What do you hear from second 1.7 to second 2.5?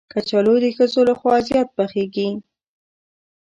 پخېږي